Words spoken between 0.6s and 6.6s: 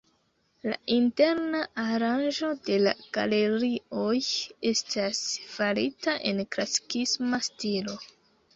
La interna aranĝo de la galerioj estas farita en